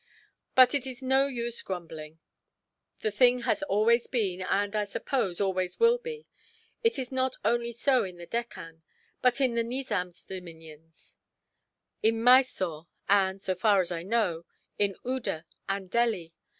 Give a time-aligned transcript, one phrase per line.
[0.55, 2.17] But it is no use grumbling;
[3.01, 6.25] the thing has always been, and I suppose always will be.
[6.83, 8.81] It is not only so in the Deccan,
[9.21, 11.15] but in the Nizam's dominions,
[12.01, 14.43] in Mysore and, so far as I know,
[14.79, 16.33] in Oude and Delhi.